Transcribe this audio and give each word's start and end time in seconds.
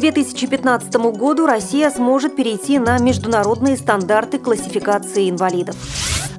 2015 0.00 0.94
году 1.16 1.46
Россия 1.46 1.90
сможет 1.90 2.34
перейти 2.34 2.78
на 2.78 2.98
международные 2.98 3.76
стандарты 3.76 4.38
классификации 4.38 5.28
инвалидов. 5.28 5.76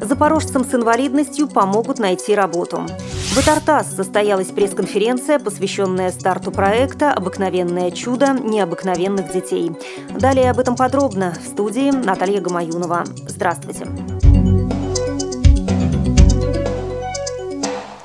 Запорожцам 0.02 0.66
с 0.66 0.73
инвалидностью 0.73 1.48
помогут 1.48 2.00
найти 2.00 2.34
работу. 2.34 2.88
В 2.88 3.38
Итартас 3.38 3.96
состоялась 3.96 4.47
пресс-конференция, 4.47 5.38
посвященная 5.38 6.11
старту 6.11 6.52
проекта 6.52 7.14
«Обыкновенное 7.14 7.92
чудо 7.92 8.34
необыкновенных 8.34 9.32
детей». 9.32 9.71
Далее 10.20 10.50
об 10.50 10.59
этом 10.59 10.75
подробно 10.75 11.34
в 11.39 11.48
студии 11.48 11.91
Наталья 11.91 12.41
Гамаюнова. 12.41 13.04
Здравствуйте. 13.28 13.86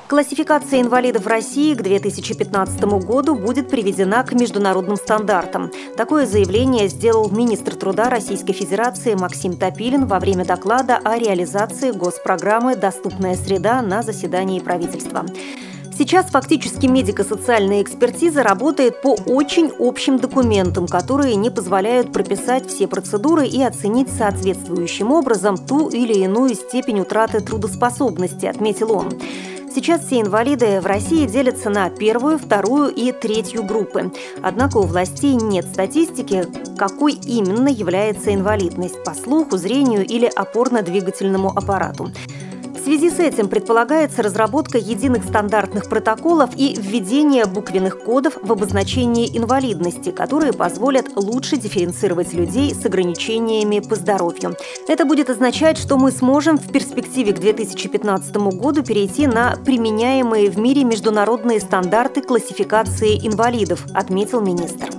Классификация 0.07 0.79
инвалидов 0.79 1.27
России 1.27 1.73
к 1.73 1.81
2015 1.81 2.81
году 3.05 3.35
будет 3.35 3.67
приведена 3.69 4.23
к 4.23 4.31
международным 4.31 4.95
стандартам. 4.95 5.69
Такое 5.97 6.25
заявление 6.25 6.87
сделал 6.87 7.29
министр 7.29 7.75
труда 7.75 8.09
Российской 8.09 8.53
Федерации 8.53 9.15
Максим 9.15 9.57
Топилин 9.57 10.05
во 10.05 10.19
время 10.19 10.45
доклада 10.45 10.97
о 11.03 11.17
реализации 11.17 11.91
госпрограммы 11.91 12.77
«Доступная 12.77 13.35
среда» 13.35 13.81
на 13.81 14.01
заседании 14.01 14.61
правительства. 14.61 15.25
Сейчас 15.97 16.27
фактически 16.27 16.85
медико-социальная 16.85 17.81
экспертиза 17.81 18.43
работает 18.43 19.01
по 19.01 19.17
очень 19.25 19.73
общим 19.77 20.19
документам, 20.19 20.87
которые 20.87 21.35
не 21.35 21.49
позволяют 21.49 22.13
прописать 22.13 22.69
все 22.69 22.87
процедуры 22.87 23.45
и 23.45 23.61
оценить 23.61 24.07
соответствующим 24.09 25.11
образом 25.11 25.57
ту 25.57 25.89
или 25.89 26.13
иную 26.13 26.55
степень 26.55 27.01
утраты 27.01 27.41
трудоспособности, 27.41 28.45
отметил 28.45 28.93
он. 28.93 29.09
Сейчас 29.77 30.07
все 30.07 30.21
инвалиды 30.21 30.81
в 30.81 30.87
России 30.87 31.27
делятся 31.27 31.69
на 31.69 31.91
первую, 31.91 32.39
вторую 32.39 32.89
и 32.89 33.11
третью 33.11 33.61
группы. 33.61 34.11
Однако 34.41 34.77
у 34.77 34.81
властей 34.81 35.35
нет 35.35 35.67
статистики, 35.67 36.47
какой 36.79 37.13
именно 37.13 37.67
является 37.67 38.33
инвалидность 38.33 39.03
по 39.03 39.13
слуху, 39.13 39.55
зрению 39.55 40.03
или 40.03 40.25
опорно-двигательному 40.35 41.51
аппарату 41.55 42.09
связи 42.87 43.09
с 43.09 43.19
этим 43.19 43.49
предполагается 43.49 44.23
разработка 44.23 44.77
единых 44.77 45.25
стандартных 45.25 45.89
протоколов 45.89 46.51
и 46.55 46.73
введение 46.73 47.45
буквенных 47.45 47.99
кодов 47.99 48.37
в 48.41 48.49
обозначении 48.49 49.27
инвалидности, 49.37 50.11
которые 50.11 50.53
позволят 50.53 51.07
лучше 51.17 51.57
дифференцировать 51.57 52.31
людей 52.31 52.73
с 52.73 52.85
ограничениями 52.85 53.79
по 53.79 53.95
здоровью. 53.95 54.55
Это 54.87 55.03
будет 55.03 55.29
означать, 55.29 55.77
что 55.77 55.97
мы 55.97 56.11
сможем 56.11 56.57
в 56.57 56.71
перспективе 56.71 57.33
к 57.33 57.39
2015 57.39 58.37
году 58.55 58.83
перейти 58.83 59.27
на 59.27 59.57
применяемые 59.65 60.49
в 60.49 60.57
мире 60.57 60.85
международные 60.85 61.59
стандарты 61.59 62.21
классификации 62.21 63.17
инвалидов, 63.17 63.83
отметил 63.93 64.39
министр. 64.39 64.96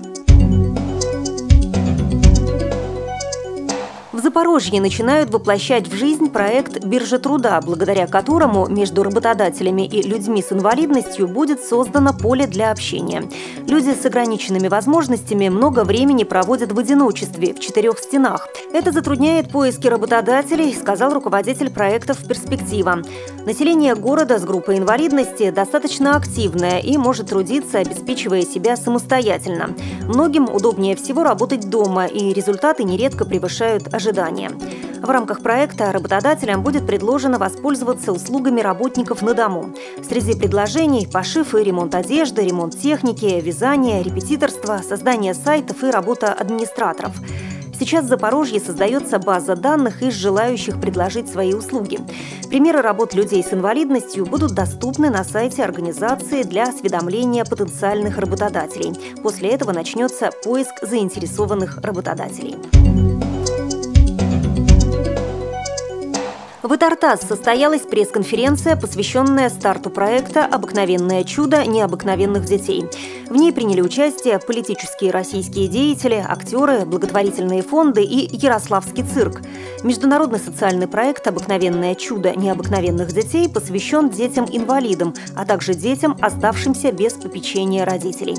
Запорожье 4.28 4.78
начинают 4.82 5.30
воплощать 5.30 5.88
в 5.88 5.94
жизнь 5.94 6.28
проект 6.28 6.84
«Биржа 6.84 7.18
труда», 7.18 7.62
благодаря 7.64 8.06
которому 8.06 8.68
между 8.68 9.02
работодателями 9.02 9.86
и 9.86 10.02
людьми 10.02 10.42
с 10.42 10.52
инвалидностью 10.52 11.26
будет 11.26 11.62
создано 11.62 12.12
поле 12.12 12.46
для 12.46 12.70
общения. 12.70 13.22
Люди 13.66 13.94
с 13.94 14.04
ограниченными 14.04 14.68
возможностями 14.68 15.48
много 15.48 15.82
времени 15.82 16.24
проводят 16.24 16.72
в 16.72 16.78
одиночестве, 16.78 17.54
в 17.54 17.60
четырех 17.60 17.98
стенах. 17.98 18.48
Это 18.70 18.92
затрудняет 18.92 19.50
поиски 19.50 19.86
работодателей, 19.86 20.74
сказал 20.74 21.14
руководитель 21.14 21.70
проектов 21.70 22.18
«Перспектива». 22.28 22.98
Население 23.46 23.94
города 23.94 24.38
с 24.38 24.44
группой 24.44 24.76
инвалидности 24.76 25.48
достаточно 25.48 26.16
активное 26.16 26.80
и 26.80 26.98
может 26.98 27.30
трудиться, 27.30 27.78
обеспечивая 27.78 28.42
себя 28.42 28.76
самостоятельно. 28.76 29.70
Многим 30.02 30.50
удобнее 30.52 30.96
всего 30.96 31.24
работать 31.24 31.70
дома, 31.70 32.04
и 32.04 32.34
результаты 32.34 32.84
нередко 32.84 33.24
превышают 33.24 33.94
ожидания 33.94 34.17
ожидания. 34.18 34.50
В 35.00 35.08
рамках 35.10 35.42
проекта 35.42 35.92
работодателям 35.92 36.62
будет 36.62 36.86
предложено 36.86 37.38
воспользоваться 37.38 38.12
услугами 38.12 38.60
работников 38.60 39.22
на 39.22 39.34
дому. 39.34 39.70
Среди 40.06 40.36
предложений– 40.36 41.08
пошив 41.12 41.54
и 41.54 41.62
ремонт 41.62 41.94
одежды, 41.94 42.42
ремонт 42.42 42.76
техники, 42.76 43.40
вязание, 43.40 44.02
репетиторство, 44.02 44.78
создание 44.78 45.34
сайтов 45.34 45.84
и 45.84 45.90
работа 45.90 46.32
администраторов. 46.32 47.12
Сейчас 47.78 48.06
в 48.06 48.08
Запорожье 48.08 48.58
создается 48.58 49.20
база 49.20 49.54
данных 49.54 50.02
из 50.02 50.12
желающих 50.14 50.80
предложить 50.80 51.30
свои 51.30 51.54
услуги. 51.54 52.00
Примеры 52.48 52.82
работ 52.82 53.14
людей 53.14 53.44
с 53.44 53.52
инвалидностью 53.52 54.26
будут 54.26 54.52
доступны 54.52 55.10
на 55.10 55.22
сайте 55.22 55.62
организации 55.62 56.42
для 56.42 56.64
осведомления 56.64 57.44
потенциальных 57.44 58.18
работодателей. 58.18 59.14
После 59.22 59.50
этого 59.50 59.70
начнется 59.70 60.30
поиск 60.42 60.72
заинтересованных 60.82 61.78
работодателей. 61.80 62.56
В 66.60 66.74
Итартас 66.74 67.20
состоялась 67.20 67.82
пресс-конференция, 67.82 68.74
посвященная 68.74 69.48
старту 69.48 69.90
проекта 69.90 70.44
«Обыкновенное 70.44 71.22
чудо 71.22 71.64
необыкновенных 71.64 72.46
детей». 72.46 72.84
В 73.30 73.36
ней 73.36 73.52
приняли 73.52 73.80
участие 73.80 74.40
политические 74.40 75.12
российские 75.12 75.68
деятели, 75.68 76.24
актеры, 76.26 76.84
благотворительные 76.84 77.62
фонды 77.62 78.02
и 78.02 78.34
Ярославский 78.34 79.04
цирк. 79.04 79.42
Международный 79.84 80.40
социальный 80.40 80.88
проект 80.88 81.28
«Обыкновенное 81.28 81.94
чудо 81.94 82.34
необыкновенных 82.34 83.12
детей» 83.12 83.48
посвящен 83.48 84.08
детям-инвалидам, 84.08 85.14
а 85.36 85.44
также 85.44 85.74
детям, 85.74 86.16
оставшимся 86.20 86.90
без 86.90 87.12
попечения 87.12 87.84
родителей. 87.84 88.36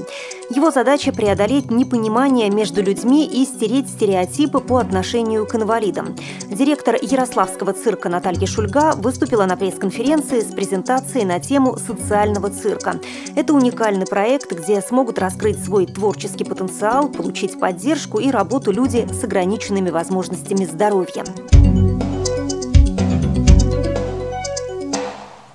Его 0.50 0.72
задача– 0.72 1.14
преодолеть 1.14 1.72
непонимание 1.72 2.50
между 2.50 2.82
людьми 2.82 3.26
и 3.26 3.46
стереть 3.46 3.88
стереотипы 3.88 4.60
по 4.60 4.80
отношению 4.80 5.46
к 5.46 5.56
инвалидам. 5.56 6.16
Директор 6.50 6.98
Ярославского 7.00 7.74
цирка 7.74 8.09
Наталья 8.10 8.48
Шульга 8.48 8.96
выступила 8.96 9.46
на 9.46 9.56
пресс-конференции 9.56 10.42
с 10.42 10.54
презентацией 10.54 11.26
на 11.26 11.40
тему 11.40 11.78
социального 11.78 12.50
цирка. 12.50 13.00
Это 13.36 13.54
уникальный 13.54 14.06
проект, 14.06 14.52
где 14.52 14.82
смогут 14.82 15.20
раскрыть 15.20 15.64
свой 15.64 15.86
творческий 15.86 16.44
потенциал, 16.44 17.08
получить 17.08 17.60
поддержку 17.60 18.20
и 18.20 18.32
работу 18.32 18.72
люди 18.72 19.08
с 19.12 19.24
ограниченными 19.24 19.90
возможностями 19.90 20.66
здоровья. 20.66 21.24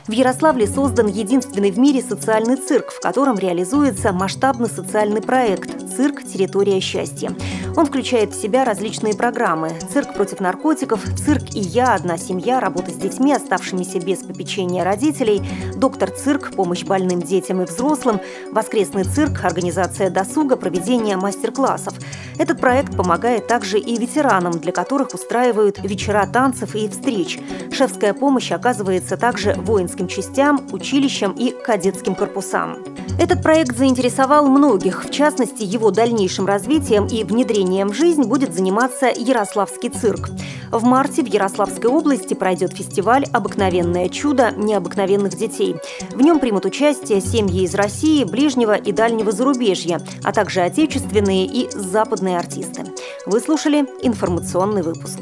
В 0.07 0.13
Ярославле 0.13 0.67
создан 0.67 1.07
единственный 1.07 1.71
в 1.71 1.79
мире 1.79 2.03
социальный 2.03 2.57
цирк, 2.57 2.91
в 2.91 3.01
котором 3.01 3.39
реализуется 3.39 4.13
масштабный 4.13 4.69
социальный 4.69 5.23
проект 5.23 5.97
«Цирк. 5.97 6.23
Территория 6.23 6.79
счастья». 6.81 7.35
Он 7.77 7.87
включает 7.87 8.33
в 8.33 8.41
себя 8.41 8.65
различные 8.65 9.15
программы– 9.15 9.73
цирк 9.93 10.15
против 10.15 10.39
наркотиков, 10.39 11.01
цирк 11.17 11.55
и 11.55 11.59
я, 11.59 11.95
одна 11.95 12.17
семья, 12.19 12.61
работа 12.61 12.93
с 12.93 12.95
детьми, 12.95 13.33
оставшимися 13.33 13.99
без 13.99 14.19
попечения 14.19 14.85
родителей, 14.85 15.43
доктор-цирк, 15.75 16.53
помощь 16.55 16.85
больным 16.85 17.21
детям 17.21 17.63
и 17.63 17.65
взрослым, 17.65 18.21
воскресный 18.53 19.03
цирк, 19.03 19.45
организация 19.45 20.09
досуга, 20.09 20.57
проведение 20.57 21.17
мастер-классов. 21.17 21.95
Этот 22.39 22.61
проект 22.61 22.97
помогает 22.97 23.49
также 23.49 23.81
и 23.81 23.99
ветеранам, 23.99 24.53
для 24.53 24.71
которых 24.71 25.13
устраивают 25.13 25.81
вечера 25.83 26.29
танцев 26.33 26.77
и 26.77 26.89
встреч. 26.89 27.41
Шефская 27.73 28.15
помощь 28.15 28.53
оказывается 28.53 29.17
также 29.17 29.55
воинским 29.55 30.07
частям, 30.07 30.65
училищам 30.71 31.33
и 31.33 31.51
кадетским 31.51 32.15
корпусам. 32.15 32.79
Этот 33.19 33.43
проект 33.43 33.77
заинтересовал 33.77 34.49
многих, 34.49 35.05
в 35.05 35.11
частности, 35.11 35.63
его 35.63 35.91
дальнейшим 35.91 36.47
развитием 36.47 37.07
и 37.07 37.23
внедрением 37.23 37.64
в 37.65 37.93
жизнь 37.93 38.23
будет 38.23 38.55
заниматься 38.55 39.07
Ярославский 39.07 39.91
цирк. 39.91 40.29
В 40.71 40.85
марте 40.85 41.23
в 41.23 41.27
Ярославской 41.27 41.91
области 41.91 42.35
пройдет 42.35 42.73
фестиваль 42.73 43.25
«Обыкновенное 43.33 44.09
чудо 44.09 44.53
необыкновенных 44.57 45.37
детей». 45.37 45.77
В 46.11 46.21
нем 46.21 46.41
примут 46.41 46.65
участие 46.65 47.21
семьи 47.21 47.63
из 47.63 47.75
России, 47.75 48.25
ближнего 48.25 48.75
и 48.75 48.93
дальнего 48.93 49.33
зарубежья, 49.33 50.01
а 50.23 50.33
также 50.33 50.61
отечественные 50.61 51.47
и 51.47 51.71
западные 51.71 52.39
артисты. 52.39 52.85
Вы 53.27 53.41
слушали 53.41 53.87
информационный 54.03 54.83
выпуск. 54.83 55.21